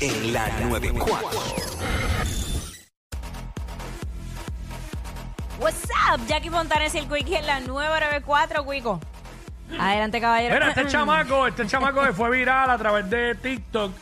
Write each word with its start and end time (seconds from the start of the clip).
en 0.00 0.32
la 0.32 0.48
94. 0.60 1.28
What's 5.60 5.84
up? 6.10 6.26
Jackie 6.26 6.48
Fontanes 6.48 6.94
y 6.94 6.98
el 6.98 7.06
Quickie 7.08 7.36
en 7.36 7.46
la 7.46 7.60
nueva 7.60 8.00
94, 8.00 8.66
Quico. 8.66 9.00
Adelante, 9.78 10.20
caballero. 10.20 10.54
Mira, 10.54 10.68
este 10.70 10.86
chamaco, 10.88 11.46
este 11.46 11.66
chamaco 11.66 12.02
que 12.02 12.12
fue 12.12 12.30
viral 12.30 12.70
a 12.70 12.78
través 12.78 13.08
de 13.10 13.34
TikTok, 13.34 13.92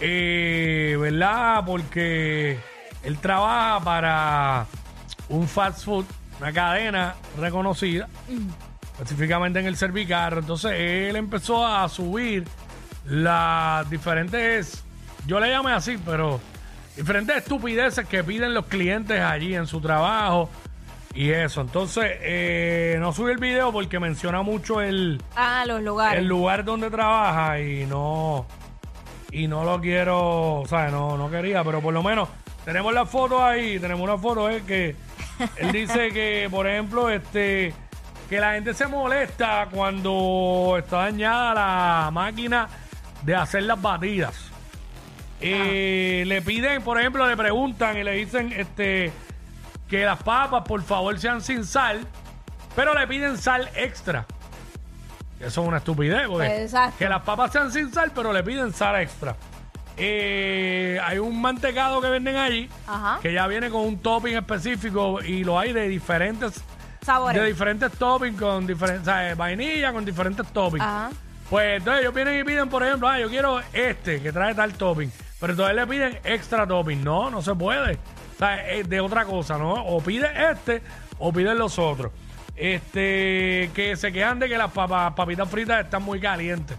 eh, 0.00 0.96
¿verdad? 0.98 1.64
Porque 1.66 2.58
él 3.02 3.18
trabaja 3.18 3.84
para 3.84 4.66
un 5.28 5.48
fast 5.48 5.84
food, 5.84 6.04
una 6.40 6.52
cadena 6.52 7.16
reconocida, 7.36 8.08
específicamente 8.92 9.58
en 9.58 9.66
el 9.66 9.76
Servicarro. 9.76 10.38
Entonces 10.38 10.72
él 10.72 11.16
empezó 11.16 11.66
a 11.66 11.88
subir 11.88 12.46
las 13.04 13.88
diferentes, 13.90 14.84
yo 15.26 15.40
le 15.40 15.50
llamé 15.50 15.72
así, 15.72 15.98
pero 16.04 16.40
diferentes 16.96 17.36
estupideces 17.36 18.06
que 18.06 18.24
piden 18.24 18.54
los 18.54 18.66
clientes 18.66 19.20
allí 19.20 19.54
en 19.54 19.66
su 19.66 19.80
trabajo 19.80 20.48
y 21.14 21.30
eso. 21.30 21.60
Entonces, 21.62 22.04
eh, 22.20 22.96
no 23.00 23.12
subí 23.12 23.32
el 23.32 23.38
video 23.38 23.72
porque 23.72 23.98
menciona 23.98 24.42
mucho 24.42 24.80
el, 24.80 25.20
Ah, 25.34 25.64
los 25.66 25.82
lugares. 25.82 26.20
el 26.20 26.26
lugar 26.28 26.64
donde 26.64 26.90
trabaja 26.90 27.60
y 27.60 27.86
no 27.86 28.46
y 29.32 29.48
no 29.48 29.64
lo 29.64 29.80
quiero, 29.80 30.60
o 30.60 30.66
sea, 30.66 30.88
no, 30.88 31.16
no 31.18 31.28
quería, 31.30 31.62
pero 31.64 31.80
por 31.82 31.92
lo 31.92 32.02
menos 32.02 32.28
tenemos 32.64 32.94
la 32.94 33.04
foto 33.04 33.44
ahí, 33.44 33.78
tenemos 33.78 34.02
una 34.02 34.16
foto 34.16 34.48
eh, 34.48 34.62
que 34.66 34.96
él 35.56 35.72
dice 35.72 36.10
que, 36.10 36.48
por 36.50 36.66
ejemplo, 36.66 37.10
este 37.10 37.74
que 38.30 38.40
la 38.40 38.54
gente 38.54 38.72
se 38.74 38.86
molesta 38.86 39.68
cuando 39.70 40.76
está 40.78 40.98
dañada 40.98 41.54
la 41.54 42.10
máquina 42.10 42.66
de 43.22 43.34
hacer 43.36 43.64
las 43.64 43.80
batidas. 43.80 44.45
Eh, 45.40 46.24
Le 46.26 46.42
piden, 46.42 46.82
por 46.82 46.98
ejemplo, 46.98 47.26
le 47.26 47.36
preguntan 47.36 47.96
y 47.96 48.02
le 48.04 48.12
dicen 48.12 48.52
este 48.52 49.12
que 49.88 50.04
las 50.04 50.22
papas, 50.22 50.62
por 50.66 50.82
favor, 50.82 51.18
sean 51.18 51.40
sin 51.40 51.64
sal, 51.64 52.00
pero 52.74 52.92
le 52.94 53.06
piden 53.06 53.36
sal 53.38 53.68
extra. 53.76 54.26
Eso 55.38 55.60
es 55.62 55.68
una 55.68 55.76
estupidez, 55.76 56.26
porque 56.28 56.62
Exacto. 56.62 56.96
que 56.98 57.08
las 57.08 57.22
papas 57.22 57.52
sean 57.52 57.70
sin 57.70 57.92
sal, 57.92 58.10
pero 58.14 58.32
le 58.32 58.42
piden 58.42 58.72
sal 58.72 59.00
extra. 59.00 59.36
Eh, 59.98 60.98
hay 61.04 61.18
un 61.18 61.40
mantecado 61.40 62.00
que 62.02 62.08
venden 62.10 62.36
allí 62.36 62.68
Ajá. 62.86 63.18
que 63.22 63.32
ya 63.32 63.46
viene 63.46 63.70
con 63.70 63.80
un 63.82 63.98
topping 63.98 64.34
específico 64.36 65.22
y 65.22 65.42
lo 65.42 65.58
hay 65.58 65.72
de 65.72 65.88
diferentes 65.88 66.62
Sabores. 67.02 67.40
de 67.40 67.46
diferentes 67.48 67.92
toppings 67.92 68.38
con 68.38 68.66
diferentes, 68.66 69.04
sea, 69.06 69.34
vainilla 69.34 69.92
con 69.92 70.04
diferentes 70.04 70.46
toppings. 70.48 70.84
Ajá. 70.84 71.10
Pues 71.48 71.78
entonces 71.78 72.02
ellos 72.02 72.12
vienen 72.14 72.40
y 72.40 72.44
piden, 72.44 72.68
por 72.68 72.82
ejemplo, 72.82 73.08
ah, 73.08 73.18
yo 73.20 73.28
quiero 73.30 73.60
este 73.72 74.20
que 74.20 74.32
trae 74.32 74.54
tal 74.54 74.74
topping. 74.74 75.10
Pero 75.40 75.52
entonces 75.52 75.76
le 75.76 75.86
piden 75.86 76.18
extra 76.24 76.66
topping. 76.66 77.02
No, 77.04 77.30
no 77.30 77.42
se 77.42 77.54
puede. 77.54 77.94
O 78.34 78.38
sea, 78.38 78.68
es 78.70 78.88
de 78.88 79.00
otra 79.00 79.24
cosa, 79.24 79.58
¿no? 79.58 79.72
O 79.74 80.00
pide 80.00 80.28
este 80.50 80.82
o 81.18 81.32
piden 81.32 81.58
los 81.58 81.78
otros. 81.78 82.12
Este, 82.54 83.70
que 83.74 83.96
se 83.96 84.10
quejan 84.12 84.38
de 84.38 84.48
que 84.48 84.56
las 84.56 84.72
papas, 84.72 85.12
papitas 85.14 85.48
fritas 85.48 85.84
están 85.84 86.02
muy 86.02 86.20
calientes. 86.20 86.76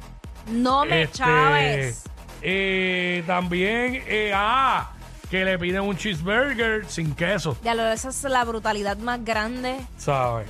No 0.52 0.86
me 0.86 1.04
Este, 1.04 1.18
chaves. 1.20 2.04
eh, 2.42 3.24
también, 3.28 4.04
eh, 4.08 4.32
ah, 4.34 4.92
que 5.30 5.46
le 5.46 5.60
piden 5.60 5.82
un 5.82 5.96
cheeseburger 5.96 6.86
sin 6.88 7.14
queso, 7.14 7.58
Ya 7.64 7.76
lo 7.76 7.86
esa 7.88 8.10
es 8.10 8.24
la 8.24 8.44
brutalidad 8.44 8.98
más 8.98 9.24
grande. 9.24 9.76
¿sabes? 9.98 10.48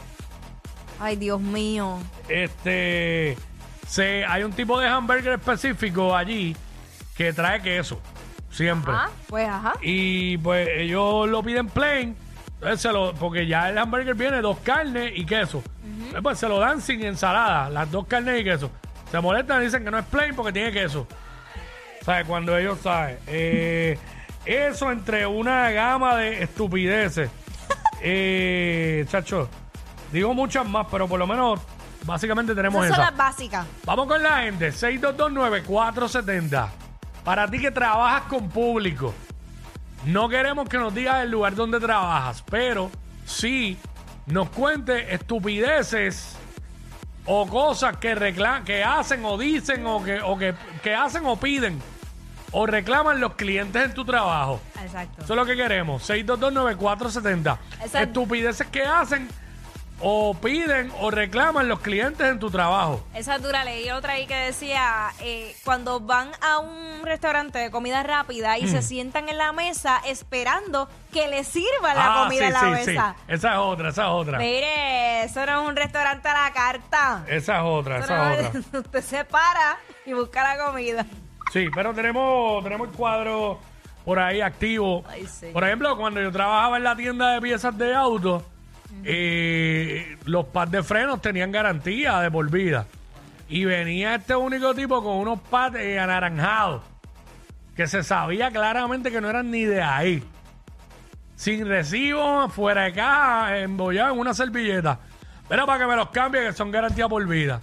Ay, 1.00 1.16
Dios 1.18 1.42
mío. 1.42 1.98
Este, 2.30 3.38
se, 3.88 4.24
hay 4.26 4.44
un 4.44 4.54
tipo 4.54 4.80
de 4.80 4.88
hamburger 4.88 5.34
específico 5.34 6.16
allí 6.16 6.56
que 7.18 7.34
trae 7.34 7.62
queso, 7.62 8.00
siempre. 8.52 8.94
Ajá. 8.94 9.10
Pues 9.28 9.48
ajá. 9.50 9.74
Y 9.82 10.38
pues 10.38 10.68
ellos 10.78 11.28
lo 11.28 11.42
piden 11.44 11.68
plain, 11.68 12.16
entonces 12.56 12.82
se 12.82 12.92
lo, 12.92 13.14
porque 13.16 13.48
ya 13.48 13.70
el 13.70 13.78
hamburger 13.78 14.16
viene 14.16 14.42
dos 14.42 14.60
carnes 14.60 15.12
y 15.16 15.26
queso. 15.26 15.64
Entonces, 15.84 16.22
Pues 16.22 16.38
se 16.40 16.48
lo 16.48 16.60
dan 16.60 16.80
sin 16.82 17.04
ensalada, 17.04 17.70
las 17.70 17.92
dos 17.92 18.06
carnes 18.08 18.40
y 18.40 18.44
queso. 18.44 18.70
Se 19.12 19.20
molestan 19.20 19.62
y 19.62 19.66
dicen 19.66 19.84
que 19.84 19.92
no 19.92 19.98
es 19.98 20.06
plain 20.06 20.36
porque 20.36 20.52
tiene 20.54 20.72
queso. 20.72 21.08
¿Sabes? 22.04 22.26
Cuando 22.28 22.58
ellos 22.58 22.80
saben. 22.82 23.18
Eh, 23.28 23.98
eso 24.46 24.92
entre 24.92 25.26
una 25.28 25.72
gama 25.72 26.16
de 26.18 26.44
estupideces. 26.44 27.30
eh, 28.02 29.06
chacho, 29.10 29.50
digo 30.12 30.34
muchas 30.34 30.66
más, 30.68 30.88
pero 30.90 31.08
por 31.08 31.20
lo 31.20 31.28
menos 31.28 31.60
básicamente 32.06 32.54
tenemos 32.56 32.86
Esas 32.86 32.96
son 32.96 33.04
esa. 33.06 33.12
las 33.12 33.18
básicas. 33.18 33.66
Vamos 33.86 34.08
con 34.08 34.22
la 34.24 34.42
gente, 34.44 34.70
6229470. 34.72 36.68
Para 37.28 37.46
ti 37.46 37.60
que 37.60 37.72
trabajas 37.72 38.22
con 38.30 38.48
público, 38.48 39.14
no 40.06 40.30
queremos 40.30 40.70
que 40.70 40.78
nos 40.78 40.96
digas 40.96 41.22
el 41.24 41.30
lugar 41.30 41.56
donde 41.56 41.78
trabajas, 41.78 42.42
pero 42.50 42.90
sí 43.26 43.78
nos 44.28 44.48
cuente 44.50 45.14
estupideces 45.14 46.38
o 47.26 47.46
cosas 47.46 47.98
que 47.98 48.16
que 48.66 48.82
hacen 48.82 49.26
o 49.26 49.38
dicen 49.38 49.86
o 49.86 50.02
que, 50.02 50.22
o 50.22 50.38
que, 50.38 50.54
que 50.82 50.96
hacen 50.96 51.26
o 51.26 51.36
piden 51.36 51.82
o 52.54 52.66
reclaman 52.66 53.20
los 53.20 53.34
clientes 53.34 53.84
en 53.84 53.94
tu 53.94 54.06
trabajo. 54.06 54.62
Exacto. 54.82 55.22
Eso 55.26 55.34
es 55.34 55.38
lo 55.38 55.46
que 55.46 55.58
queremos. 55.58 56.10
6229470. 56.10 57.58
Esa- 57.84 58.04
Estupideces 58.04 58.68
que 58.68 58.84
hacen 58.84 59.28
o 60.00 60.36
piden 60.36 60.92
o 61.00 61.10
reclaman 61.10 61.68
los 61.68 61.80
clientes 61.80 62.28
en 62.28 62.38
tu 62.40 62.52
trabajo. 62.52 63.04
Esa 63.16 63.38
es 63.38 63.42
dura. 63.42 63.64
Leí 63.64 63.90
otra 63.90 64.14
ahí 64.14 64.28
que 64.28 64.36
decía, 64.36 65.10
eh, 65.22 65.56
cuando 65.66 66.00
van 66.00 66.30
a 66.42 66.60
un 66.60 67.04
restaurante 67.04 67.58
de 67.58 67.72
comida 67.72 68.04
rápida 68.04 68.58
y 68.60 68.64
Mm. 68.66 68.68
se 68.68 68.82
sientan 68.84 69.28
en 69.30 69.38
la 69.40 69.52
mesa 69.54 70.00
esperando 70.06 70.88
que 71.12 71.28
les 71.28 71.48
sirvan 71.48 71.96
la 71.98 72.24
comida 72.24 72.48
en 72.48 72.54
la 72.54 72.62
mesa. 72.64 73.16
Esa 73.28 73.52
es 73.54 73.58
otra, 73.58 73.90
esa 73.90 74.04
es 74.04 74.10
otra. 74.10 74.38
Mire, 74.38 75.24
eso 75.24 75.46
no 75.46 75.62
es 75.64 75.68
un 75.70 75.76
restaurante 75.76 76.28
a 76.28 76.44
la 76.46 76.54
carta. 76.54 77.24
Esa 77.28 77.58
es 77.58 77.64
otra, 77.66 77.96
Eso 77.98 78.06
esa 78.06 78.18
no 78.18 78.30
es 78.32 78.40
es- 78.56 78.66
otra. 78.68 78.80
Usted 78.82 79.02
se 79.04 79.26
para 79.26 79.78
y 80.06 80.14
busca 80.14 80.44
la 80.44 80.64
comida. 80.66 81.06
Sí, 81.52 81.68
pero 81.74 81.94
tenemos, 81.94 82.64
tenemos 82.64 82.90
el 82.90 82.94
cuadro 82.94 83.60
por 84.06 84.20
ahí 84.20 84.42
activo. 84.42 85.04
Ay, 85.10 85.26
sí. 85.26 85.48
Por 85.52 85.64
ejemplo, 85.64 85.98
cuando 85.98 86.22
yo 86.22 86.32
trabajaba 86.32 86.78
en 86.78 86.84
la 86.84 86.96
tienda 86.96 87.32
de 87.32 87.42
piezas 87.42 87.76
de 87.78 87.96
auto, 87.96 88.46
eh, 89.04 90.18
los 90.26 90.46
pads 90.48 90.72
de 90.72 90.84
frenos 90.84 91.22
tenían 91.22 91.52
garantía 91.52 92.20
de 92.20 92.32
por 92.32 92.50
vida. 92.50 92.86
Y 93.50 93.66
venía 93.66 94.16
este 94.16 94.36
único 94.36 94.74
tipo 94.74 95.02
con 95.02 95.18
unos 95.18 95.40
pads 95.42 95.78
eh, 95.78 96.00
anaranjados, 96.00 96.84
que 97.76 97.88
se 97.88 98.04
sabía 98.04 98.52
claramente 98.52 99.12
que 99.12 99.22
no 99.22 99.30
eran 99.30 99.52
ni 99.52 99.64
de 99.64 99.82
ahí. 99.82 100.24
Sin 101.36 101.68
recibo, 101.68 102.50
fuera 102.50 102.84
de 102.84 102.94
caja, 102.94 103.60
embollado 103.60 104.14
en 104.14 104.20
una 104.20 104.34
servilleta. 104.34 105.00
Pero 105.48 105.66
para 105.66 105.80
que 105.80 105.90
me 105.90 105.96
los 105.96 106.10
cambie, 106.10 106.42
que 106.42 106.52
son 106.52 106.72
garantía 106.72 107.08
por 107.08 107.26
vida. 107.26 107.62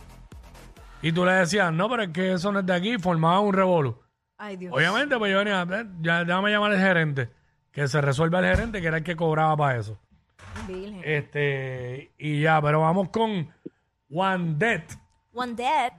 Y 1.02 1.12
tú 1.12 1.26
le 1.26 1.32
decías, 1.32 1.70
no, 1.72 1.88
pero 1.90 2.04
es 2.04 2.08
que 2.10 2.32
eso 2.32 2.50
no 2.50 2.60
es 2.60 2.66
de 2.66 2.74
aquí, 2.74 2.96
formaba 2.98 3.40
un 3.40 3.52
revolú. 3.52 4.00
Ay, 4.38 4.56
Dios. 4.56 4.72
Obviamente, 4.74 5.18
pues 5.18 5.30
yo 5.32 5.38
venía, 5.38 5.66
ya 6.00 6.24
déjame 6.24 6.50
llamar 6.50 6.72
al 6.72 6.78
gerente, 6.78 7.30
que 7.72 7.86
se 7.88 8.00
resuelva 8.00 8.38
el 8.38 8.46
gerente, 8.46 8.80
que 8.80 8.86
era 8.86 8.96
el 8.98 9.04
que 9.04 9.14
cobraba 9.14 9.54
para 9.56 9.78
eso. 9.78 9.98
Virgen. 10.66 11.00
Este, 11.04 12.12
y 12.18 12.42
ya, 12.42 12.60
pero 12.62 12.80
vamos 12.80 13.08
con 13.10 13.52
One 14.10 14.54
Dead. 14.56 14.82
One 15.32 15.54
Dead. 15.54 15.92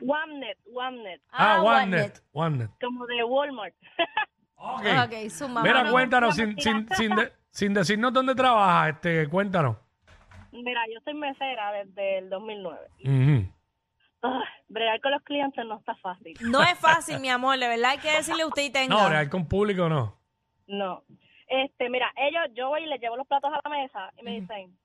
Wamnet, 0.00 0.58
Wamnet, 0.66 1.22
Ah, 1.30 1.54
Ah, 1.56 1.62
One 1.62 1.76
One 1.82 1.86
Net. 1.86 2.22
One 2.32 2.56
Net. 2.58 2.70
como 2.80 3.06
de 3.06 3.24
Walmart. 3.24 3.74
Ok. 4.58 4.82
Ok, 5.04 5.30
su 5.30 5.46
mamá. 5.48 5.62
Mira, 5.62 5.84
no- 5.84 5.90
cuéntanos, 5.92 6.34
sin, 6.34 6.58
sin, 6.58 6.88
sin, 6.96 7.14
de- 7.14 7.30
sin 7.50 7.74
decirnos 7.74 8.10
dónde 8.12 8.34
trabajas, 8.34 8.94
este, 8.94 9.28
cuéntanos. 9.28 9.76
Mira, 10.50 10.80
yo 10.92 10.98
soy 11.04 11.12
mesera 11.14 11.72
desde 11.72 12.18
el 12.18 12.30
2009. 12.30 12.78
Ujú. 13.04 13.52
Ah, 14.22 14.40
bregar 14.68 14.98
con 15.02 15.12
los 15.12 15.22
clientes 15.22 15.62
no 15.66 15.78
está 15.78 15.94
fácil. 15.96 16.34
No 16.40 16.62
es 16.62 16.76
fácil, 16.78 17.20
mi 17.20 17.28
amor. 17.28 17.58
De 17.58 17.68
verdad 17.68 17.90
hay 17.92 17.98
que 17.98 18.10
decirle 18.10 18.42
a 18.44 18.46
usted 18.46 18.62
y 18.62 18.70
tenga. 18.70 18.94
No, 18.96 19.08
real 19.10 19.28
con 19.28 19.46
público 19.46 19.88
no. 19.90 20.18
No. 20.66 21.04
Este, 21.46 21.88
mira, 21.88 22.12
ellos, 22.16 22.54
yo 22.54 22.68
voy 22.68 22.82
y 22.82 22.86
les 22.86 23.00
llevo 23.00 23.16
los 23.16 23.26
platos 23.26 23.52
a 23.52 23.60
la 23.62 23.70
mesa 23.70 24.12
y 24.18 24.22
me 24.22 24.40
dicen, 24.40 24.76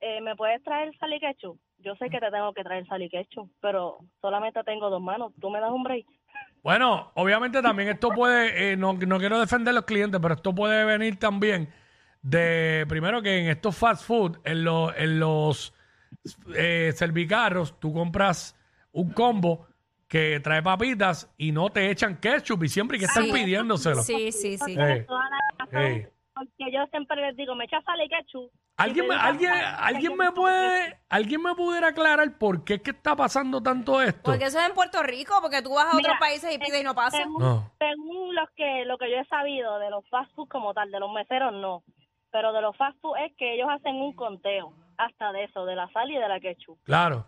eh, 0.00 0.20
¿me 0.20 0.36
puedes 0.36 0.62
traer 0.62 0.96
sal 0.98 1.12
y 1.12 1.20
ketchup? 1.20 1.58
Yo 1.78 1.94
sé 1.96 2.08
que 2.08 2.18
te 2.18 2.30
tengo 2.30 2.52
que 2.52 2.64
traer 2.64 2.86
sal 2.86 3.02
y 3.02 3.10
ketchup, 3.10 3.50
pero 3.60 3.98
solamente 4.20 4.62
tengo 4.64 4.90
dos 4.90 5.02
manos. 5.02 5.32
¿Tú 5.40 5.50
me 5.50 5.60
das 5.60 5.70
un 5.70 5.84
break? 5.84 6.06
Bueno, 6.62 7.12
obviamente 7.14 7.62
también 7.62 7.88
esto 7.90 8.10
puede, 8.10 8.72
eh, 8.72 8.76
no, 8.76 8.94
no 8.94 9.18
quiero 9.18 9.38
defender 9.38 9.70
a 9.70 9.74
los 9.74 9.84
clientes, 9.84 10.20
pero 10.20 10.34
esto 10.34 10.54
puede 10.54 10.84
venir 10.84 11.18
también 11.18 11.72
de, 12.22 12.84
primero 12.88 13.22
que 13.22 13.38
en 13.38 13.46
estos 13.48 13.76
fast 13.76 14.04
food, 14.04 14.38
en, 14.44 14.64
los 14.64 14.92
en 14.96 15.20
los 15.20 15.74
eh, 16.56 16.92
servicarros, 16.94 17.78
tú 17.78 17.92
compras 17.92 18.56
un 18.92 19.12
combo 19.12 19.66
que 20.08 20.40
trae 20.40 20.62
papitas 20.62 21.32
y 21.36 21.52
no 21.52 21.68
te 21.70 21.90
echan 21.90 22.16
ketchup 22.18 22.64
y 22.64 22.68
siempre 22.68 22.96
hay 22.96 23.00
que 23.00 23.04
estar 23.06 23.22
Sí. 23.24 23.32
pidiéndoselo. 23.32 24.02
Sí, 24.02 24.32
sí, 24.32 24.56
sí. 24.58 24.74
Eh, 24.78 25.04
Toda 25.06 25.24
la 25.28 25.38
razón, 25.64 25.82
eh. 25.82 26.10
Porque 26.34 26.72
yo 26.72 26.86
siempre 26.90 27.16
les 27.20 27.36
digo, 27.36 27.54
me 27.56 27.64
echa 27.64 27.82
sal 27.82 28.00
y 28.00 28.08
ketchup 28.08 28.50
¿Alguien, 28.76 29.08
me, 29.08 29.14
alguien, 29.16 29.50
"Ay, 29.52 29.74
alguien 29.96 30.16
me 30.16 30.30
puede, 30.30 31.00
alguien 31.08 31.42
me 31.42 31.52
pudiera 31.56 31.88
aclarar 31.88 32.38
por 32.38 32.62
qué 32.64 32.74
es 32.74 32.82
que 32.82 32.92
está 32.92 33.16
pasando 33.16 33.60
tanto 33.60 34.00
esto? 34.00 34.20
Porque 34.22 34.44
eso 34.44 34.60
es 34.60 34.68
en 34.68 34.72
Puerto 34.74 35.02
Rico, 35.02 35.34
porque 35.42 35.62
tú 35.62 35.74
vas 35.74 35.86
a 35.86 35.88
otros 35.88 36.02
Mira, 36.02 36.18
países 36.20 36.54
y 36.54 36.58
pides 36.58 36.80
y 36.80 36.84
no 36.84 36.94
pasa. 36.94 37.16
Según, 37.18 37.42
No. 37.42 37.72
según 37.76 38.36
los 38.36 38.48
que, 38.50 38.84
lo 38.86 38.96
que 38.96 39.10
yo 39.10 39.16
he 39.16 39.24
sabido 39.26 39.80
de 39.80 39.90
los 39.90 40.08
fast 40.08 40.32
food 40.36 40.46
como 40.48 40.72
tal, 40.74 40.92
de 40.92 41.00
los 41.00 41.12
meseros 41.12 41.52
no. 41.54 41.82
Pero 42.30 42.52
de 42.52 42.60
los 42.62 42.76
fast 42.76 42.96
food 43.00 43.16
es 43.26 43.32
que 43.36 43.54
ellos 43.54 43.66
hacen 43.68 43.96
un 43.96 44.12
conteo 44.14 44.72
hasta 44.96 45.32
de 45.32 45.42
eso, 45.44 45.64
de 45.66 45.74
la 45.74 45.90
sal 45.90 46.08
y 46.12 46.16
de 46.16 46.28
la 46.28 46.38
ketchup. 46.38 46.78
Claro. 46.84 47.26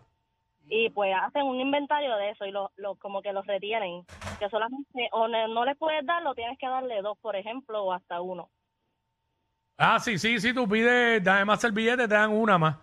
Y 0.73 0.89
pues 0.91 1.13
hacen 1.21 1.43
un 1.43 1.59
inventario 1.61 2.15
de 2.17 2.31
eso 2.31 2.47
y 2.47 2.53
lo, 2.53 2.71
lo, 2.77 2.95
como 2.95 3.23
que 3.23 3.33
los 3.33 3.45
retienen. 3.47 4.05
Que 4.39 4.49
solamente 4.49 5.09
o 5.13 5.27
ne- 5.27 5.49
no 5.49 5.65
les 5.65 5.77
puedes 5.77 6.07
dar, 6.07 6.23
lo 6.23 6.35
tienes 6.35 6.57
que 6.59 6.69
darle 6.69 7.03
dos, 7.03 7.19
por 7.19 7.35
ejemplo, 7.35 7.83
o 7.83 7.93
hasta 7.93 8.21
uno. 8.21 8.49
Ah, 9.77 9.99
sí, 9.99 10.17
sí, 10.19 10.39
sí, 10.39 10.55
tú 10.55 10.69
pides, 10.69 11.23
dame 11.25 11.45
más 11.47 11.61
servillete, 11.61 12.07
te 12.07 12.15
dan 12.15 12.31
una 12.33 12.57
más. 12.59 12.77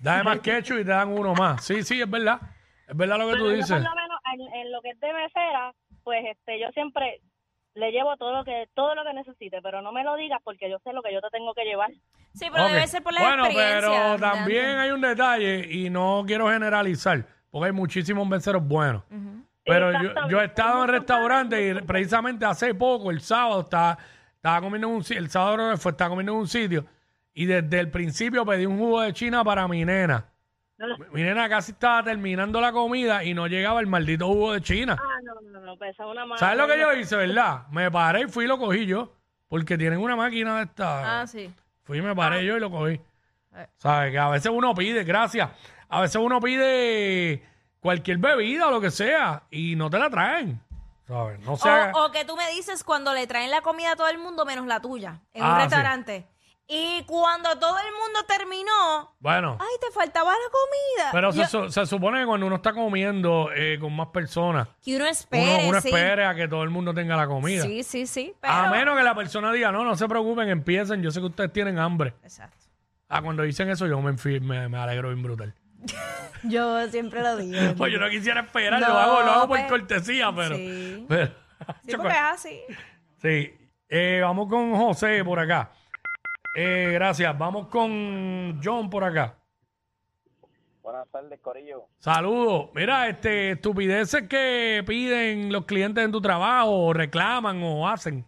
Dame 0.00 0.24
más 0.24 0.40
ketchup 0.42 0.78
y 0.80 0.84
te 0.84 0.90
dan 0.90 1.08
uno 1.08 1.34
más. 1.34 1.64
Sí, 1.64 1.82
sí, 1.82 2.00
es 2.02 2.10
verdad. 2.10 2.38
Es 2.86 2.96
verdad 2.96 3.18
lo 3.18 3.26
que 3.28 3.32
tú 3.36 3.38
Pero 3.44 3.50
yo, 3.50 3.56
dices. 3.56 3.70
por 3.70 3.82
lo 3.82 3.94
menos 3.94 4.20
en, 4.34 4.54
en 4.60 4.72
lo 4.72 4.82
que 4.82 4.90
es 4.90 5.00
de 5.00 5.12
mesera, 5.12 5.72
pues 6.04 6.24
este 6.26 6.60
yo 6.60 6.68
siempre 6.72 7.20
le 7.74 7.90
llevo 7.90 8.16
todo 8.16 8.32
lo 8.36 8.44
que 8.44 8.68
todo 8.74 8.94
lo 8.94 9.02
que 9.04 9.14
necesite, 9.14 9.60
pero 9.62 9.80
no 9.82 9.92
me 9.92 10.04
lo 10.04 10.14
digas 10.16 10.40
porque 10.44 10.68
yo 10.70 10.78
sé 10.84 10.92
lo 10.92 11.02
que 11.02 11.12
yo 11.12 11.20
te 11.20 11.28
tengo 11.30 11.54
que 11.54 11.64
llevar. 11.64 11.90
Sí, 12.34 12.46
pero 12.52 12.64
Ok. 12.64 12.70
debe 12.72 12.86
ser 12.86 13.02
por 13.02 13.12
la 13.12 13.20
Bueno, 13.20 13.44
experiencia. 13.46 13.88
pero 13.90 14.18
también 14.18 14.78
hay 14.78 14.90
un 14.90 15.00
detalle 15.00 15.66
y 15.70 15.90
no 15.90 16.24
quiero 16.26 16.48
generalizar, 16.50 17.24
porque 17.50 17.66
hay 17.66 17.72
muchísimos 17.72 18.26
meseros 18.28 18.66
buenos. 18.66 19.02
Pero 19.64 19.92
yo, 20.02 20.28
yo 20.28 20.40
he 20.40 20.46
estado 20.46 20.82
en 20.84 20.90
restaurantes 20.90 21.76
y 21.76 21.80
precisamente 21.86 22.44
hace 22.44 22.74
poco, 22.74 23.10
el 23.10 23.20
sábado, 23.20 23.60
estaba, 23.60 23.96
estaba 24.34 24.60
comiendo 24.60 24.88
en 24.88 24.94
un 24.94 25.04
si- 25.04 25.14
el 25.14 25.30
sábado 25.30 25.54
creo 25.54 25.70
que 25.70 25.76
fue, 25.76 25.92
estaba 25.92 26.10
comiendo 26.10 26.32
en 26.32 26.38
un 26.38 26.48
sitio 26.48 26.84
y 27.32 27.46
desde 27.46 27.78
el 27.78 27.88
principio 27.90 28.44
pedí 28.44 28.66
un 28.66 28.76
jugo 28.78 29.00
de 29.02 29.12
China 29.12 29.44
para 29.44 29.68
mi 29.68 29.84
nena. 29.84 30.26
Mi 31.12 31.22
nena 31.22 31.48
casi 31.48 31.70
estaba 31.72 32.02
terminando 32.02 32.60
la 32.60 32.72
comida 32.72 33.22
y 33.22 33.34
no 33.34 33.46
llegaba 33.46 33.78
el 33.80 33.86
maldito 33.86 34.26
jugo 34.26 34.52
de 34.54 34.60
China. 34.62 34.98
Ah, 35.32 35.40
no, 35.42 35.50
no, 35.60 35.60
no, 35.66 35.76
pues 35.76 35.98
una 35.98 36.24
mala. 36.26 36.38
¿Sabes 36.38 36.58
lo 36.58 36.66
que 36.66 36.78
yo 36.78 36.92
hice, 36.94 37.16
verdad? 37.16 37.66
Me 37.70 37.90
paré 37.90 38.22
y 38.22 38.28
fui 38.28 38.44
y 38.44 38.48
lo 38.48 38.58
cogí 38.58 38.86
yo. 38.86 39.12
Porque 39.48 39.76
tienen 39.76 39.98
una 40.00 40.16
máquina 40.16 40.56
de 40.58 40.64
esta. 40.64 41.20
Ah, 41.22 41.26
sí. 41.26 41.52
Fui 41.82 41.98
y 41.98 42.02
me 42.02 42.14
paré 42.14 42.44
yo 42.44 42.56
y 42.56 42.60
lo 42.60 42.70
cogí. 42.70 43.00
Eh. 43.54 43.66
¿Sabes? 43.76 44.10
Que 44.12 44.18
a 44.18 44.28
veces 44.30 44.50
uno 44.54 44.74
pide, 44.74 45.04
gracias. 45.04 45.50
A 45.88 46.00
veces 46.00 46.16
uno 46.16 46.40
pide 46.40 47.42
cualquier 47.80 48.16
bebida 48.18 48.68
o 48.68 48.70
lo 48.70 48.80
que 48.80 48.90
sea 48.90 49.42
y 49.50 49.76
no 49.76 49.90
te 49.90 49.98
la 49.98 50.08
traen. 50.08 50.58
¿Sabes? 51.06 51.38
No 51.40 51.56
se 51.56 51.68
haga- 51.68 51.92
O, 51.94 52.06
o 52.06 52.10
que 52.12 52.24
tú 52.24 52.36
me 52.36 52.48
dices 52.52 52.82
cuando 52.84 53.12
le 53.12 53.26
traen 53.26 53.50
la 53.50 53.60
comida 53.60 53.92
a 53.92 53.96
todo 53.96 54.08
el 54.08 54.18
mundo 54.18 54.46
menos 54.46 54.66
la 54.66 54.80
tuya 54.80 55.20
en 55.34 55.42
un 55.44 55.50
Ah, 55.50 55.64
sí. 55.68 55.74
Y 56.74 57.04
cuando 57.04 57.50
todo 57.58 57.76
el 57.78 57.92
mundo 57.92 58.24
terminó, 58.26 59.14
Bueno, 59.20 59.58
ay, 59.60 59.66
te 59.78 59.90
faltaba 59.92 60.30
la 60.30 60.50
comida. 60.50 61.10
pero 61.12 61.30
Yo- 61.32 61.42
se, 61.44 61.48
su- 61.50 61.70
se 61.70 61.84
supone 61.86 62.20
que 62.20 62.26
cuando 62.26 62.46
uno 62.46 62.56
está 62.56 62.72
comiendo 62.72 63.50
eh, 63.54 63.76
con 63.78 63.94
más 63.94 64.08
personas, 64.08 64.68
que 64.82 64.96
uno 64.96 65.04
espere, 65.06 65.56
uno, 65.58 65.68
uno 65.68 65.80
sí. 65.82 65.88
espere 65.88 66.24
a 66.24 66.34
que 66.34 66.48
todo 66.48 66.62
el 66.62 66.70
mundo 66.70 66.94
tenga 66.94 67.14
la 67.16 67.26
comida. 67.26 67.62
Sí, 67.62 67.82
sí, 67.82 68.06
sí. 68.06 68.34
Pero... 68.40 68.54
A 68.54 68.70
menos 68.70 68.96
que 68.96 69.02
la 69.04 69.14
persona 69.14 69.52
diga, 69.52 69.70
no, 69.70 69.84
no 69.84 69.94
se 69.96 70.08
preocupen, 70.08 70.48
empiecen, 70.48 71.02
yo 71.02 71.10
sé 71.10 71.20
que 71.20 71.26
ustedes 71.26 71.52
tienen 71.52 71.78
hambre. 71.78 72.14
Exacto. 72.22 72.66
Ah, 73.08 73.20
cuando 73.20 73.42
dicen 73.42 73.68
eso 73.68 73.86
yo 73.86 74.00
me, 74.00 74.10
enfi- 74.12 74.40
me, 74.40 74.66
me 74.70 74.78
alegro 74.78 75.08
bien 75.10 75.22
brutal. 75.22 75.54
Yo 76.44 76.88
siempre 76.88 77.20
lo 77.22 77.36
digo. 77.36 77.56
Pues 77.76 77.92
yo 77.92 77.98
no 78.00 78.08
quisiera 78.08 78.40
esperar, 78.40 78.80
No, 78.80 78.88
lo 78.88 78.98
hago, 78.98 79.20
lo 79.20 79.30
hago 79.30 79.40
por 79.48 79.58
pues, 79.58 79.68
cortesía, 79.68 80.32
pero... 80.34 80.56
sí. 80.56 81.04
pero- 81.08 81.32
Sí, 81.86 81.92
porque 81.96 82.08
es 82.08 82.18
así. 82.18 82.60
Sí. 83.20 83.54
Eh, 83.88 84.20
vamos 84.22 84.48
con 84.48 84.74
José 84.74 85.22
por 85.24 85.38
acá. 85.38 85.70
Eh, 86.54 86.90
gracias. 86.92 87.36
Vamos 87.38 87.68
con 87.68 88.60
John 88.62 88.90
por 88.90 89.04
acá. 89.04 89.38
Buenas 90.82 91.08
tardes, 91.10 91.40
Corillo. 91.40 91.86
Saludos. 91.98 92.70
Mira, 92.74 93.08
este, 93.08 93.52
estupideces 93.52 94.28
que 94.28 94.82
piden 94.86 95.52
los 95.52 95.64
clientes 95.64 96.04
en 96.04 96.10
tu 96.10 96.20
trabajo, 96.20 96.86
o 96.86 96.92
reclaman 96.92 97.62
o 97.62 97.88
hacen. 97.88 98.26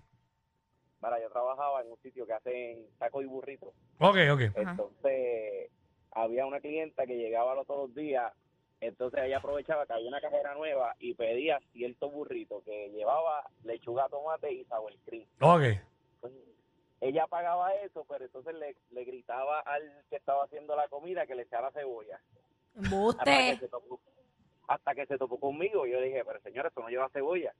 Mira, 1.02 1.20
yo 1.20 1.28
trabajaba 1.30 1.82
en 1.82 1.90
un 1.90 1.98
sitio 1.98 2.26
que 2.26 2.32
hacen 2.32 2.86
taco 2.98 3.20
y 3.20 3.26
burrito. 3.26 3.66
Ok, 3.98 4.16
ok. 4.32 4.40
Entonces, 4.54 5.70
había 6.12 6.46
una 6.46 6.60
clienta 6.60 7.06
que 7.06 7.16
llegaba 7.16 7.54
los 7.54 7.66
todos 7.66 7.88
los 7.88 7.94
días. 7.94 8.32
Entonces, 8.80 9.20
ella 9.24 9.38
aprovechaba 9.38 9.84
que 9.86 9.92
había 9.92 10.08
una 10.08 10.20
cajera 10.20 10.54
nueva 10.54 10.94
y 10.98 11.14
pedía 11.14 11.58
cierto 11.72 12.08
burrito 12.08 12.62
que 12.64 12.90
llevaba 12.90 13.44
lechuga, 13.64 14.08
tomate 14.08 14.52
y 14.52 14.64
sour 14.64 14.92
cream. 15.04 15.26
Ok. 15.40 15.62
Pues, 16.20 16.32
ella 17.04 17.26
pagaba 17.26 17.74
eso, 17.74 18.06
pero 18.08 18.24
entonces 18.24 18.54
le, 18.54 18.76
le 18.90 19.04
gritaba 19.04 19.60
al 19.60 19.82
que 20.08 20.16
estaba 20.16 20.44
haciendo 20.44 20.74
la 20.74 20.88
comida 20.88 21.26
que 21.26 21.34
le 21.34 21.42
echara 21.42 21.70
cebolla. 21.72 22.18
Hasta 22.76 23.24
que, 23.24 23.56
se 23.58 23.68
topó, 23.68 24.00
hasta 24.68 24.94
que 24.94 25.06
se 25.06 25.18
topó 25.18 25.38
conmigo. 25.38 25.84
Yo 25.84 26.00
le 26.00 26.06
dije, 26.06 26.24
pero 26.24 26.40
señor, 26.40 26.66
esto 26.66 26.80
no 26.80 26.88
lleva 26.88 27.10
cebolla. 27.10 27.52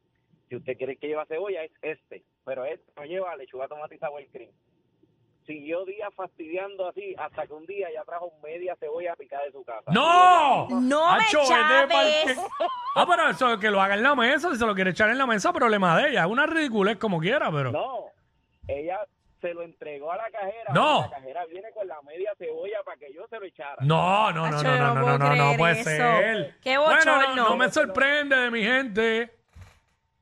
Si 0.48 0.56
usted 0.56 0.78
quiere 0.78 0.96
que 0.96 1.08
lleva 1.08 1.26
cebolla, 1.26 1.62
es 1.62 1.72
este. 1.82 2.24
Pero 2.46 2.64
este 2.64 2.90
no 2.96 3.04
lleva 3.04 3.36
lechuga, 3.36 3.68
tomate 3.68 3.96
y 3.96 3.98
sour 3.98 4.26
cream. 4.32 4.50
Siguió 5.46 5.84
días 5.84 6.08
fastidiando 6.14 6.88
así, 6.88 7.14
hasta 7.18 7.46
que 7.46 7.52
un 7.52 7.66
día 7.66 7.88
ya 7.92 8.02
trajo 8.04 8.32
media 8.42 8.74
cebolla 8.76 9.14
picada 9.14 9.44
de 9.44 9.52
su 9.52 9.62
casa. 9.62 9.92
¡No! 9.92 10.68
No 10.70 11.12
me 11.12 11.22
Acho, 11.22 11.40
vete 11.40 11.48
chaves. 11.48 12.38
Ah, 12.96 13.04
pero 13.06 13.28
eso 13.28 13.58
que 13.58 13.70
lo 13.70 13.78
haga 13.78 13.94
en 13.94 14.02
la 14.02 14.14
mesa, 14.14 14.50
si 14.50 14.56
se 14.56 14.64
lo 14.64 14.74
quiere 14.74 14.92
echar 14.92 15.10
en 15.10 15.18
la 15.18 15.26
mesa, 15.26 15.52
problema 15.52 16.00
de 16.00 16.10
ella. 16.10 16.22
Es 16.22 16.30
una 16.30 16.46
ridiculez 16.46 16.96
como 16.96 17.20
quiera, 17.20 17.50
pero. 17.52 17.72
No, 17.72 18.06
ella 18.68 19.06
se 19.44 19.52
lo 19.52 19.62
entregó 19.62 20.10
a 20.10 20.16
la 20.16 20.30
cajera. 20.30 20.72
No. 20.72 21.02
La 21.02 21.10
cajera 21.10 21.44
viene 21.44 21.70
con 21.72 21.86
la 21.86 22.00
media 22.00 22.32
cebolla 22.38 22.78
para 22.82 22.96
que 22.96 23.12
yo 23.12 23.26
se 23.28 23.38
lo 23.38 23.44
echara. 23.44 23.76
No, 23.80 24.32
no, 24.32 24.48
no, 24.50 24.56
Acho, 24.56 24.62
no, 24.68 24.74
yo 24.74 24.78
no, 24.78 24.86
no 24.86 24.94
no, 24.94 25.00
puedo 25.02 25.18
no, 25.18 25.24
no, 25.26 25.30
creer 25.34 25.58
puede 25.58 25.80
eso. 25.80 25.90
ser. 25.90 26.54
Qué 26.62 26.78
Bueno, 26.78 27.34
no, 27.34 27.34
no 27.50 27.56
me 27.58 27.68
sorprende 27.70 28.36
de 28.36 28.50
mi 28.50 28.62
gente. 28.62 29.30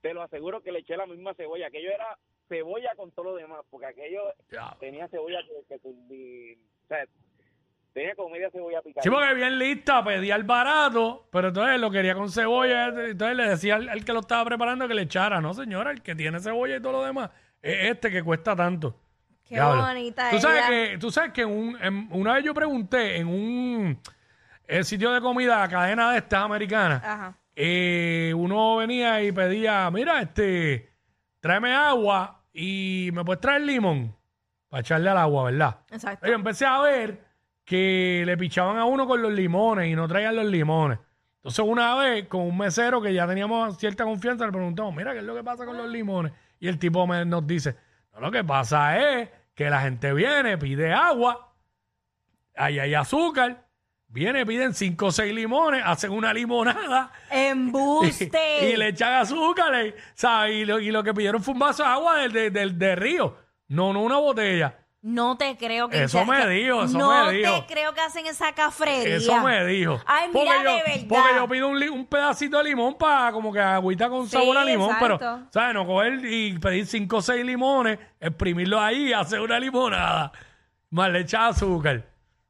Te 0.00 0.12
lo 0.12 0.22
aseguro 0.22 0.60
que 0.60 0.72
le 0.72 0.80
eché 0.80 0.96
la 0.96 1.06
misma 1.06 1.34
cebolla. 1.34 1.68
Aquello 1.68 1.90
era 1.92 2.18
cebolla 2.48 2.90
con 2.96 3.12
todo 3.12 3.26
lo 3.26 3.36
demás, 3.36 3.60
porque 3.70 3.86
aquello 3.86 4.22
Ya. 4.50 4.76
tenía 4.80 5.06
cebolla 5.06 5.38
que, 5.68 5.78
que 5.78 5.80
o 5.86 6.88
sea, 6.88 7.06
tenía 7.92 8.16
como 8.16 8.30
media 8.30 8.50
cebolla 8.50 8.82
picada. 8.82 9.04
Sí, 9.04 9.08
porque 9.10 9.34
bien 9.34 9.56
lista, 9.56 10.02
pedía 10.02 10.34
el 10.34 10.42
barato, 10.42 11.28
pero 11.30 11.48
entonces 11.48 11.78
lo 11.80 11.92
quería 11.92 12.16
con 12.16 12.28
cebolla. 12.28 12.88
Entonces 12.88 13.36
le 13.36 13.48
decía 13.50 13.76
al, 13.76 13.88
al 13.88 14.04
que 14.04 14.12
lo 14.12 14.18
estaba 14.18 14.44
preparando 14.44 14.88
que 14.88 14.94
le 14.94 15.02
echara. 15.02 15.40
No, 15.40 15.54
señora, 15.54 15.92
el 15.92 16.02
que 16.02 16.16
tiene 16.16 16.40
cebolla 16.40 16.74
y 16.74 16.82
todo 16.82 16.92
lo 16.92 17.04
demás 17.04 17.30
es 17.62 17.90
este 17.92 18.10
que 18.10 18.24
cuesta 18.24 18.56
tanto. 18.56 18.96
Qué 19.52 19.60
Diablo. 19.60 19.82
bonita 19.82 20.30
¿Tú 20.30 20.38
sabes 20.38 20.58
ella. 20.66 20.68
que, 20.92 20.98
tú 20.98 21.10
sabes 21.10 21.32
que 21.32 21.44
un- 21.44 21.76
en- 21.80 22.08
una 22.10 22.34
vez 22.34 22.44
yo 22.44 22.54
pregunté 22.54 23.16
en 23.18 23.26
un 23.28 23.98
eh, 24.66 24.82
sitio 24.84 25.12
de 25.12 25.20
comida, 25.20 25.68
cadena 25.68 26.12
de 26.12 26.18
estas 26.18 26.42
americanas, 26.42 27.02
Ajá. 27.04 27.34
eh, 27.54 28.32
uno 28.34 28.76
venía 28.76 29.22
y 29.22 29.30
pedía, 29.32 29.90
mira, 29.90 30.22
este, 30.22 30.90
tráeme 31.40 31.74
agua 31.74 32.42
y 32.52 33.10
me 33.12 33.24
puedes 33.24 33.40
traer 33.40 33.62
limón 33.62 34.16
para 34.68 34.80
echarle 34.80 35.10
al 35.10 35.18
agua, 35.18 35.44
¿verdad? 35.50 35.76
Exacto. 35.90 36.26
Yo 36.26 36.32
empecé 36.34 36.64
a 36.64 36.80
ver 36.80 37.22
que 37.64 38.22
le 38.24 38.36
pichaban 38.38 38.78
a 38.78 38.84
uno 38.86 39.06
con 39.06 39.20
los 39.20 39.32
limones 39.32 39.88
y 39.88 39.94
no 39.94 40.08
traían 40.08 40.34
los 40.36 40.46
limones. 40.46 40.98
Entonces 41.36 41.64
una 41.66 41.94
vez 41.96 42.26
con 42.28 42.42
un 42.42 42.56
mesero 42.56 43.02
que 43.02 43.12
ya 43.12 43.26
teníamos 43.26 43.76
cierta 43.76 44.04
confianza 44.04 44.46
le 44.46 44.52
preguntamos, 44.52 44.94
mira, 44.94 45.12
¿qué 45.12 45.18
es 45.18 45.24
lo 45.24 45.34
que 45.34 45.44
pasa 45.44 45.66
con 45.66 45.76
los 45.76 45.88
limones? 45.88 46.32
Y 46.60 46.68
el 46.68 46.78
tipo 46.78 47.06
me- 47.06 47.24
nos 47.24 47.46
dice, 47.46 47.76
no, 48.14 48.20
lo 48.20 48.30
que 48.30 48.44
pasa 48.44 48.98
es 48.98 49.28
que 49.64 49.70
la 49.70 49.80
gente 49.82 50.12
viene, 50.12 50.58
pide 50.58 50.92
agua, 50.92 51.54
ahí 52.56 52.78
hay 52.78 52.94
azúcar, 52.94 53.66
viene, 54.08 54.44
piden 54.44 54.74
cinco 54.74 55.06
o 55.06 55.12
seis 55.12 55.32
limones, 55.34 55.82
hacen 55.84 56.10
una 56.12 56.32
limonada 56.34 57.10
Embuste. 57.30 58.70
y 58.72 58.76
le 58.76 58.88
echan 58.88 59.14
azúcar, 59.14 59.74
eh, 59.74 59.94
¿sabes? 60.14 60.54
Y 60.56 60.64
lo, 60.64 60.78
y 60.80 60.90
lo 60.90 61.02
que 61.02 61.14
pidieron 61.14 61.42
fue 61.42 61.54
un 61.54 61.60
vaso 61.60 61.82
de 61.82 61.88
agua 61.88 62.16
del, 62.18 62.32
del, 62.32 62.52
del- 62.52 62.78
del 62.78 62.96
río, 62.96 63.36
no, 63.68 63.92
no 63.92 64.02
una 64.02 64.18
botella. 64.18 64.78
No 65.04 65.36
te 65.36 65.56
creo 65.56 65.88
que... 65.88 66.04
Eso 66.04 66.24
me 66.24 66.46
dijo, 66.48 66.84
eso 66.84 66.96
no 66.96 67.24
me 67.26 67.32
dijo. 67.32 67.64
te 67.66 67.74
creo 67.74 67.92
que 67.92 68.00
hacen 68.00 68.24
esa 68.26 68.52
cafrería. 68.52 69.16
Eso 69.16 69.36
me 69.42 69.64
dijo. 69.66 70.00
Ay, 70.06 70.30
mira, 70.32 70.52
porque, 70.54 70.64
yo, 70.64 70.76
de 70.76 70.82
verdad. 70.84 71.06
porque 71.08 71.28
yo 71.36 71.48
pido 71.48 71.68
un, 71.70 71.80
li- 71.80 71.88
un 71.88 72.06
pedacito 72.06 72.58
de 72.58 72.64
limón 72.64 72.96
para 72.96 73.32
como 73.32 73.52
que 73.52 73.58
agüita 73.58 74.08
con 74.08 74.26
Sí, 74.26 74.36
sabor 74.36 74.56
a 74.58 74.64
limón, 74.64 74.94
pero, 75.00 75.16
exacto. 75.16 75.48
¿sabes? 75.50 75.74
No 75.74 75.84
coger 75.86 76.24
y 76.24 76.56
pedir 76.60 76.86
cinco 76.86 77.16
o 77.16 77.22
seis 77.22 77.44
limones, 77.44 77.98
exprimirlos 78.20 78.80
ahí 78.80 79.08
y 79.08 79.12
hacer 79.12 79.40
una 79.40 79.58
limonada. 79.58 80.30
Más 80.90 81.10
le 81.10 81.20
echar 81.20 81.50
azúcar. 81.50 82.04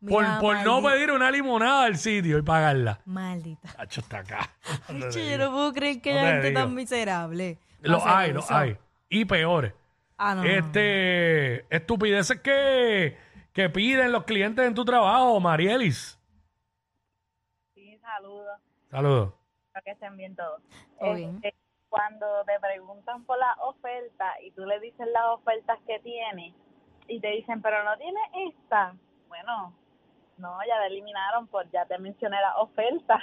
Por, 0.06 0.22
Mira, 0.22 0.38
por 0.40 0.56
no 0.56 0.80
maldito. 0.82 0.90
pedir 0.92 1.10
una 1.12 1.30
limonada 1.30 1.84
al 1.84 1.96
sitio 1.96 2.36
y 2.36 2.42
pagarla. 2.42 3.00
Maldita. 3.06 3.68
Hacho 3.78 4.00
está 4.02 4.18
acá. 4.18 4.50
Yo 4.88 5.38
no 5.38 5.52
puedo 5.52 5.72
creer 5.72 6.02
que 6.02 6.12
No 6.12 6.18
haya 6.18 6.26
te 6.28 6.32
gente 6.34 6.48
digo. 6.48 6.60
tan 6.60 6.74
miserable. 6.74 7.58
Los 7.80 8.02
Hacer 8.02 8.12
hay, 8.14 8.32
los 8.34 8.44
eso. 8.44 8.54
hay. 8.56 8.76
Y 9.08 9.24
peores. 9.24 9.72
Ah, 10.24 10.36
no, 10.36 10.44
este, 10.44 11.66
estupideces 11.74 12.40
que, 12.40 13.18
que 13.52 13.68
piden 13.70 14.12
los 14.12 14.22
clientes 14.22 14.64
en 14.64 14.72
tu 14.72 14.84
trabajo, 14.84 15.40
Marielis. 15.40 16.16
Sí, 17.74 17.98
saludos. 17.98 18.60
Saludos. 18.88 19.34
Espero 19.66 19.84
que 19.84 19.90
estén 19.90 20.16
bien 20.16 20.36
todos. 20.36 20.62
Todo 21.00 21.14
bien. 21.14 21.40
Este, 21.42 21.56
cuando 21.88 22.44
te 22.46 22.52
preguntan 22.60 23.24
por 23.24 23.36
las 23.36 23.58
ofertas 23.62 24.36
y 24.44 24.52
tú 24.52 24.64
le 24.64 24.78
dices 24.78 25.08
las 25.12 25.24
ofertas 25.30 25.80
que 25.88 25.98
tienes 25.98 26.54
y 27.08 27.18
te 27.18 27.28
dicen, 27.30 27.60
pero 27.60 27.82
no 27.82 27.98
tiene 27.98 28.20
esta, 28.46 28.94
Bueno, 29.26 29.74
no, 30.38 30.56
ya 30.68 30.78
la 30.78 30.86
eliminaron 30.86 31.48
por, 31.48 31.68
ya 31.72 31.84
te 31.86 31.98
mencioné 31.98 32.36
la 32.40 32.58
oferta. 32.58 33.20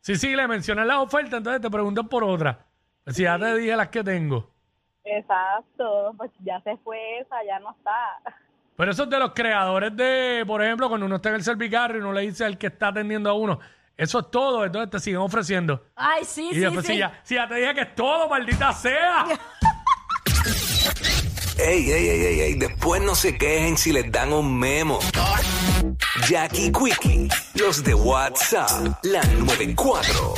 Sí, 0.00 0.16
sí, 0.16 0.36
le 0.36 0.46
mencioné 0.46 0.84
la 0.84 1.00
oferta, 1.00 1.38
entonces 1.38 1.62
te 1.62 1.70
pregunto 1.70 2.04
por 2.04 2.24
otra. 2.24 2.66
Si 3.06 3.22
ya 3.22 3.38
te 3.38 3.54
dije 3.54 3.74
las 3.74 3.88
que 3.88 4.04
tengo. 4.04 4.57
Exacto, 5.10 6.14
pues 6.16 6.30
ya 6.44 6.60
se 6.62 6.76
fue 6.78 7.18
esa, 7.20 7.36
ya 7.46 7.58
no 7.60 7.70
está. 7.70 8.34
Pero 8.76 8.92
eso 8.92 9.04
es 9.04 9.10
de 9.10 9.18
los 9.18 9.32
creadores 9.32 9.96
de, 9.96 10.44
por 10.46 10.62
ejemplo, 10.62 10.88
cuando 10.88 11.06
uno 11.06 11.16
está 11.16 11.30
en 11.30 11.36
el 11.36 11.42
servicarro 11.42 11.96
y 11.96 12.00
uno 12.00 12.12
le 12.12 12.20
dice 12.22 12.44
al 12.44 12.58
que 12.58 12.68
está 12.68 12.88
atendiendo 12.88 13.30
a 13.30 13.32
uno, 13.32 13.58
eso 13.96 14.20
es 14.20 14.30
todo, 14.30 14.64
entonces 14.64 14.90
te 14.90 15.00
siguen 15.00 15.20
ofreciendo. 15.20 15.86
Ay, 15.96 16.24
sí, 16.24 16.48
y 16.50 16.54
sí, 16.54 16.60
después, 16.60 16.86
sí. 16.86 16.92
si, 16.92 16.98
ya, 16.98 17.20
si 17.24 17.34
ya 17.34 17.48
te 17.48 17.56
dije 17.56 17.74
que 17.74 17.80
es 17.80 17.94
todo, 17.94 18.28
maldita 18.28 18.72
sea. 18.72 19.26
Ey, 21.58 21.90
ey, 21.90 22.08
ey, 22.08 22.24
ey, 22.24 22.40
ey, 22.40 22.54
después 22.54 23.02
no 23.02 23.16
se 23.16 23.36
quejen 23.36 23.76
si 23.76 23.90
les 23.90 24.12
dan 24.12 24.32
un 24.32 24.56
memo. 24.56 25.00
Jackie 26.28 26.70
Quickie, 26.70 27.28
los 27.54 27.82
de 27.82 27.94
WhatsApp, 27.94 28.94
la 29.02 29.24
94. 29.24 30.34